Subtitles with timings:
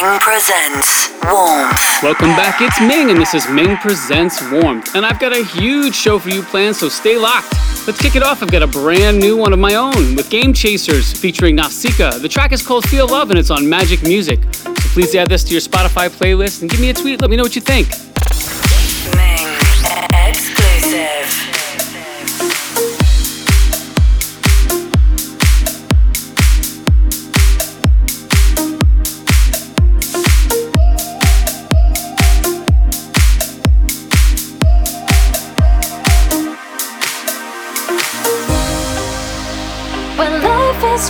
[0.00, 2.02] Ming presents Warmth.
[2.02, 4.94] Welcome back, it's Ming, and this is Ming Presents Warmth.
[4.94, 7.52] And I've got a huge show for you planned, so stay locked.
[7.86, 8.42] Let's kick it off.
[8.42, 12.16] I've got a brand new one of my own with Game Chasers featuring Nausicaa.
[12.16, 14.40] The track is called Feel Love and it's on Magic Music.
[14.54, 17.20] So please add this to your Spotify playlist and give me a tweet.
[17.20, 17.88] Let me know what you think.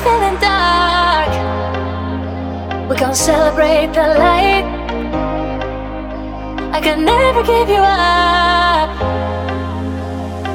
[0.05, 1.31] Feeling dark,
[2.89, 4.67] we gon' celebrate the light.
[6.73, 8.89] I can never give you up,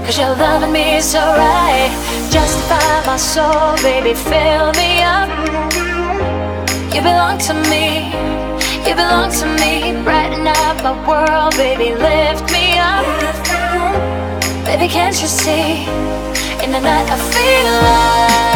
[0.04, 1.92] cause you're loving me so right.
[2.32, 5.30] Justify my soul, baby, fill me up.
[6.94, 8.10] You belong to me,
[8.88, 9.74] you belong to me.
[10.04, 13.06] Brighten up my world, baby, lift me up.
[14.66, 15.86] Baby, can't you see?
[16.64, 18.55] In the night I feel love.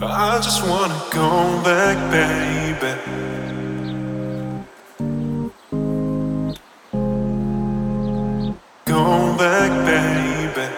[0.00, 2.94] I just wanna go back, baby.
[8.84, 10.68] Go back, baby.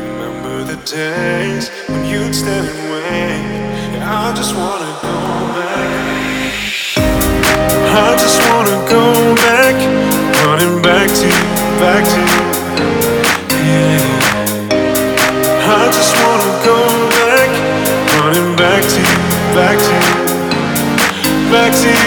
[0.00, 4.00] Remember the days when you'd stay away.
[4.00, 5.18] I just wanna go
[5.60, 6.60] back.
[7.92, 9.74] I just wanna go back,
[10.46, 12.49] running back to you, back to you.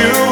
[0.01, 0.22] You,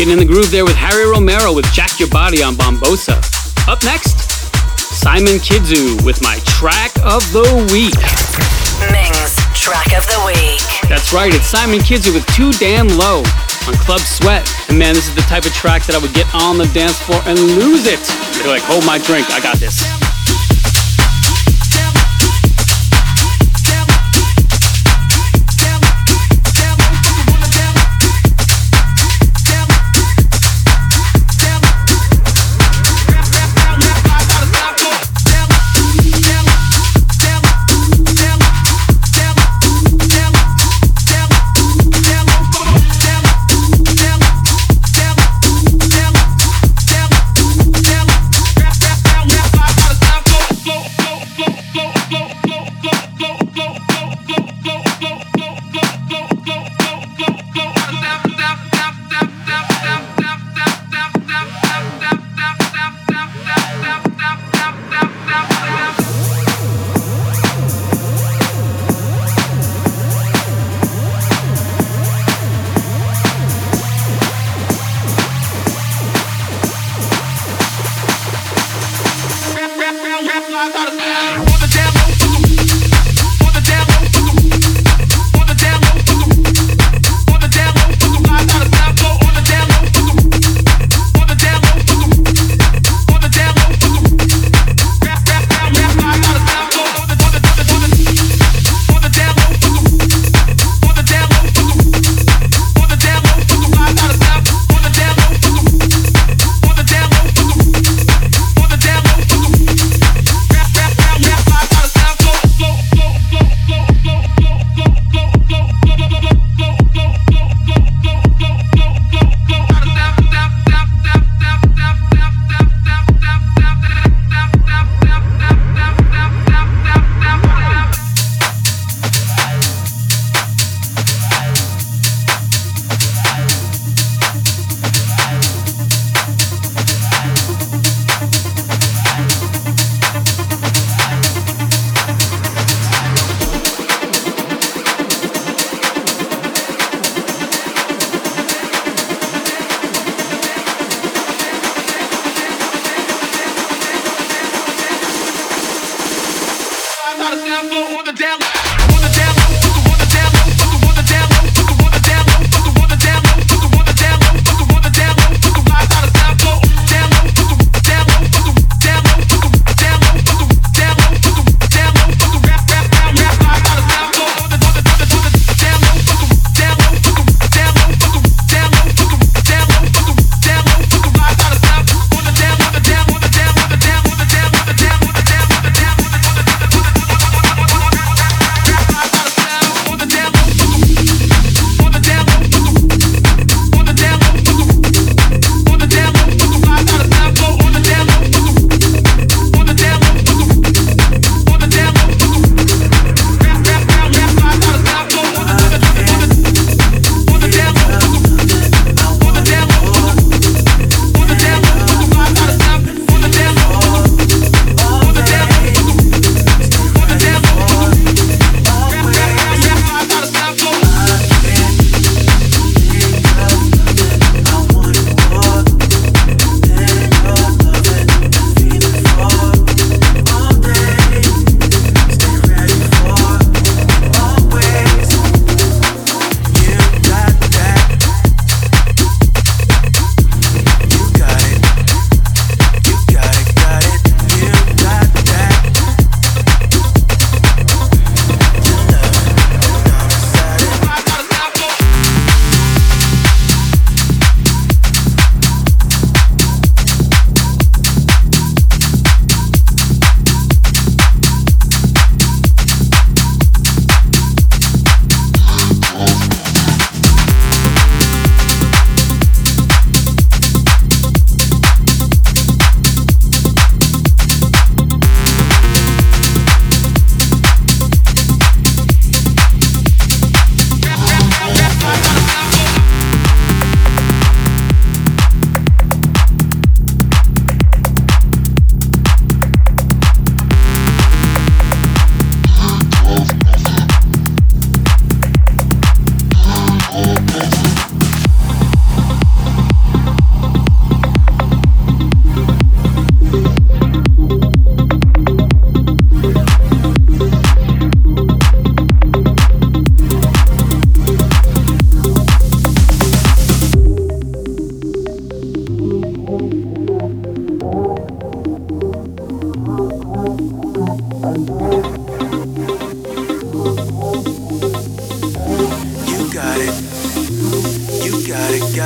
[0.00, 3.20] Getting in the groove there with Harry Romero with Jack Your Body on Bambossa.
[3.68, 4.16] Up next,
[4.80, 7.92] Simon Kidzoo with my track of the week.
[8.88, 10.64] Ming's track of the week.
[10.88, 13.20] That's right, it's Simon Kidzoo with Too Damn Low
[13.68, 14.48] on Club Sweat.
[14.70, 16.96] And man, this is the type of track that I would get on the dance
[16.96, 18.00] floor and lose it.
[18.40, 19.84] You're like, hold my drink, I got this.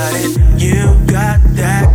[0.05, 0.61] got it.
[0.61, 1.94] You got that.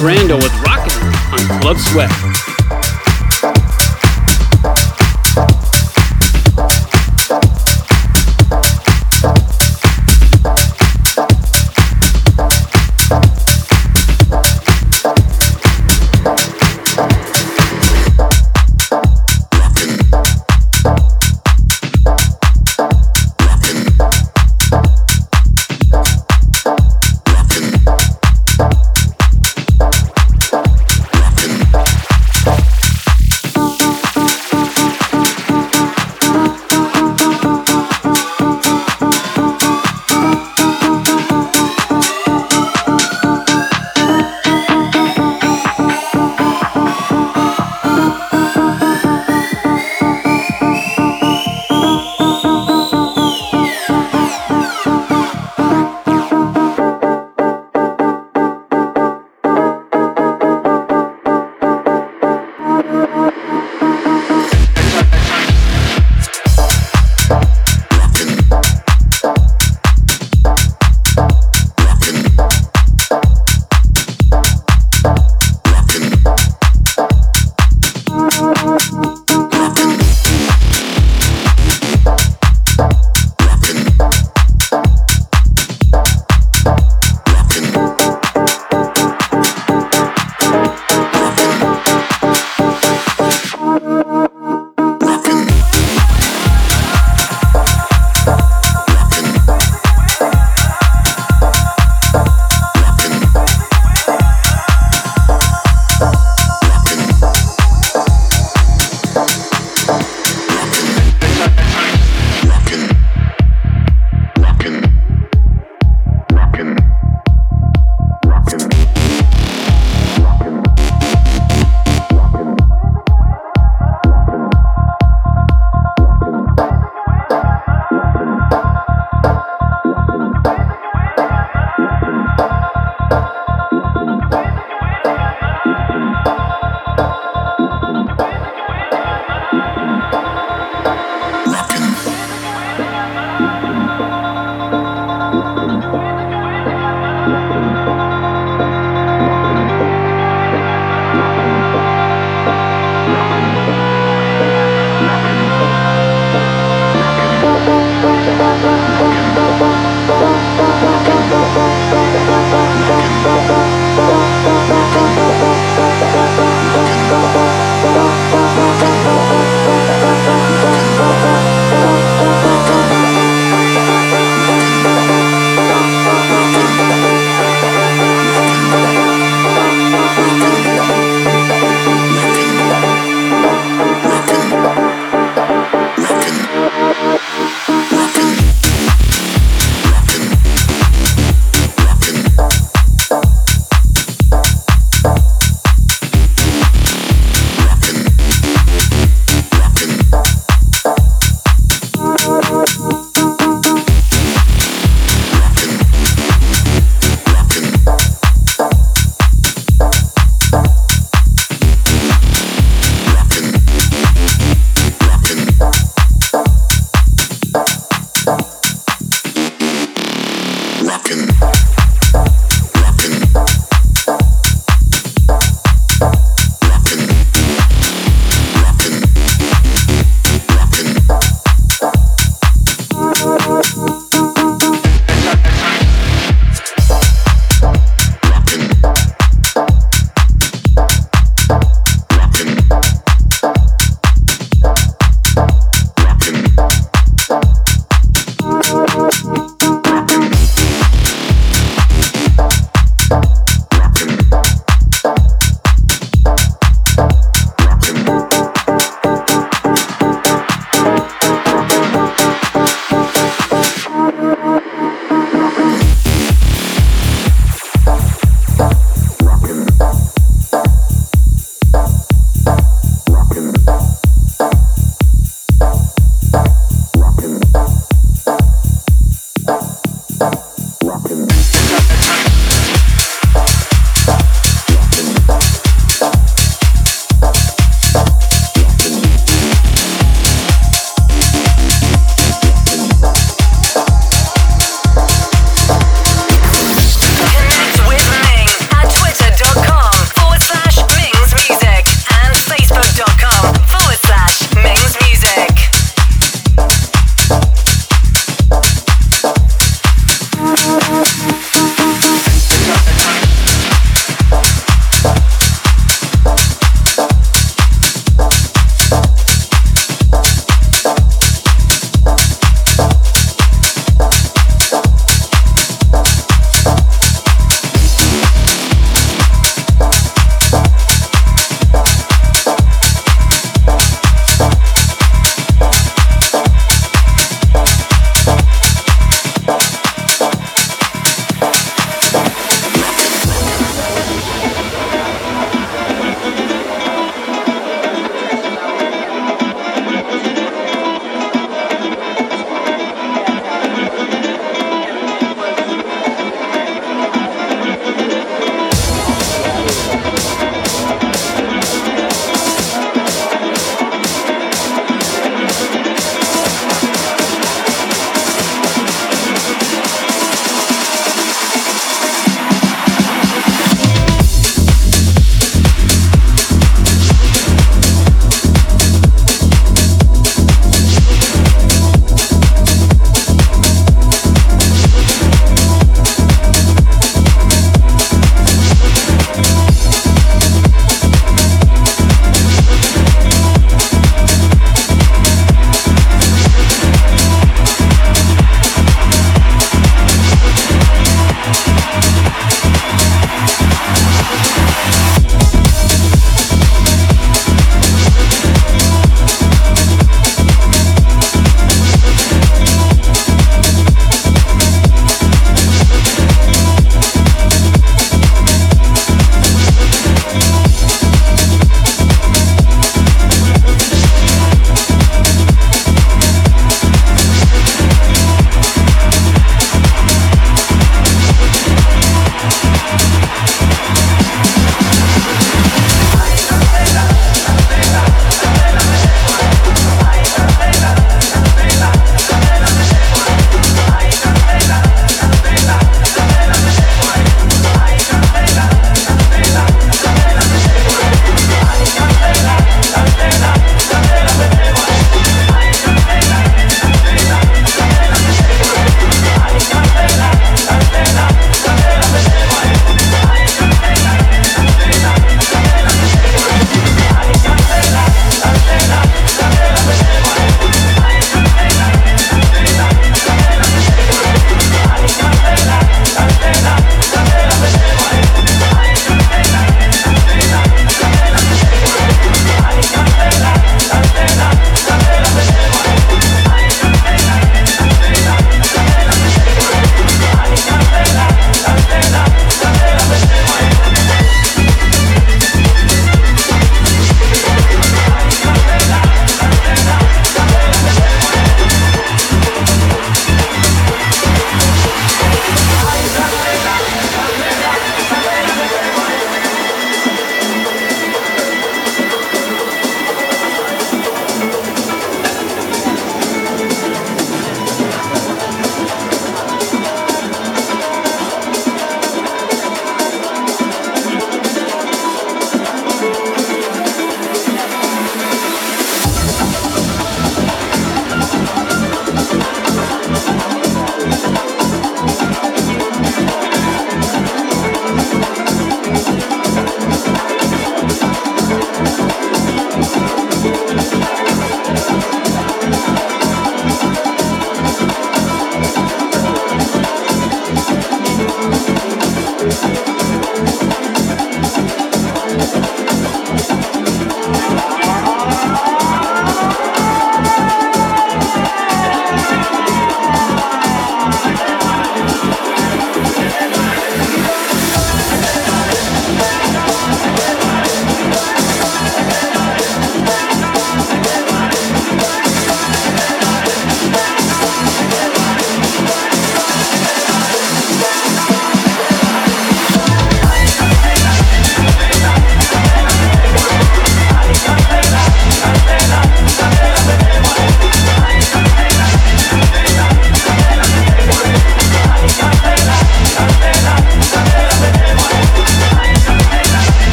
[0.00, 0.96] Brando with Rockin'
[1.30, 2.29] on Club Sweat.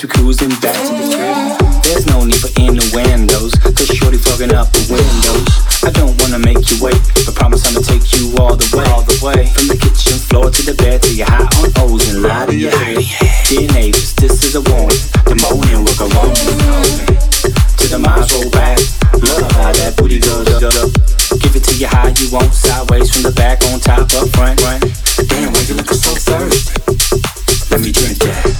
[0.00, 1.82] as we cruising back to the crib.
[1.84, 5.48] There's no need for innuendos, cause shorty fogging up the windows.
[5.84, 9.02] I don't wanna make you wait, but promise I'ma take you all the way, all
[9.02, 9.44] the way.
[9.52, 12.56] From the kitchen floor to the bed till you're high on O's and lie to
[12.56, 13.04] your head.
[13.48, 15.00] Dear neighbors, this is a warning.
[15.28, 16.32] The moaning will go on.
[17.76, 18.78] Till the minds roll back.
[19.20, 20.88] Love how that booty goes up.
[21.40, 24.60] Give it to you how you want, sideways from the back, on top, up front,
[24.60, 24.80] front.
[25.28, 26.72] Damn, why you looking so thirsty?
[27.68, 28.59] Let me drink that.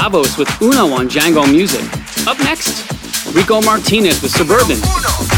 [0.00, 1.84] Davos with Uno on Django Music.
[2.26, 2.90] Up next,
[3.34, 4.78] Rico Martinez with Suburban.
[4.80, 5.29] but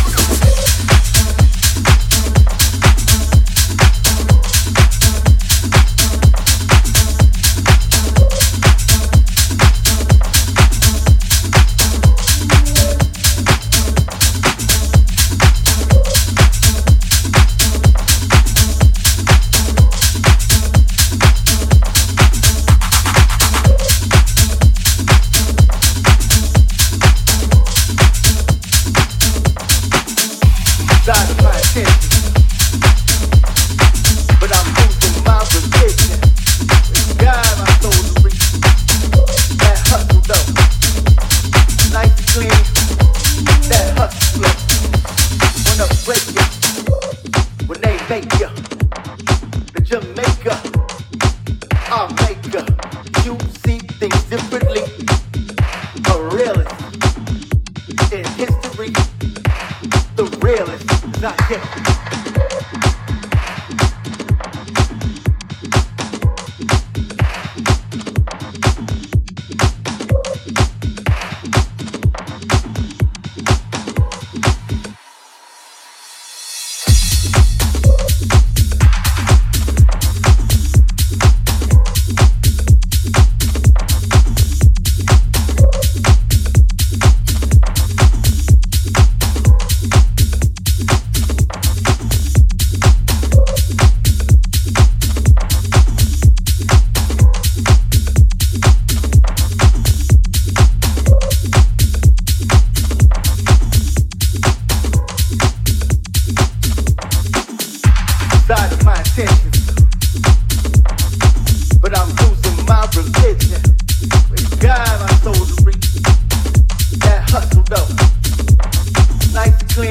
[119.74, 119.90] between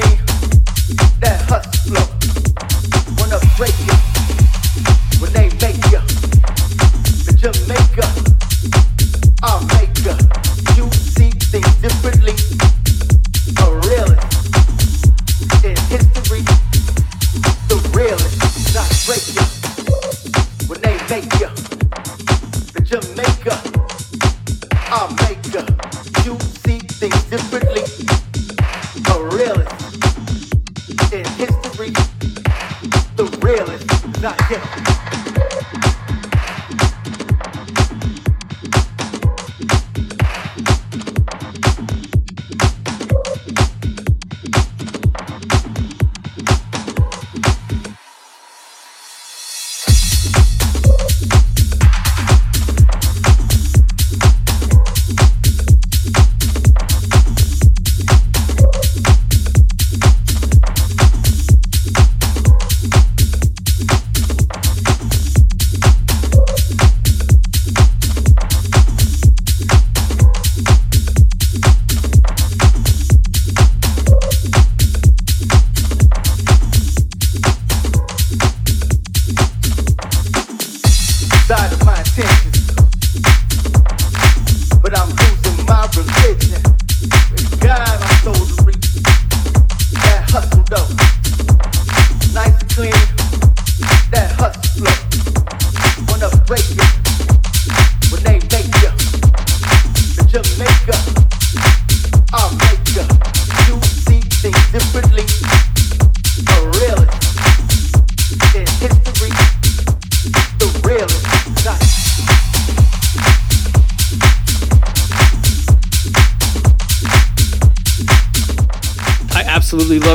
[1.20, 2.11] that hustler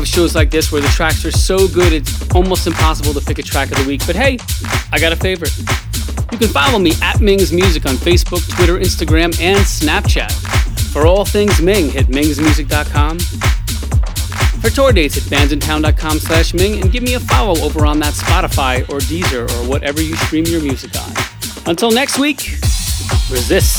[0.06, 3.44] shows like this where the tracks are so good it's almost impossible to pick a
[3.44, 4.02] track of the week.
[4.06, 4.38] But hey,
[4.92, 5.56] I got a favorite.
[6.32, 10.32] You can follow me at Ming's Music on Facebook, Twitter, Instagram, and Snapchat.
[10.92, 13.20] For all things Ming, hit mingsmusic.com.
[14.62, 18.14] For tour dates, hit bandsintown.com slash Ming and give me a follow over on that
[18.14, 21.12] Spotify or Deezer or whatever you stream your music on.
[21.68, 22.40] Until next week,
[23.30, 23.77] resist.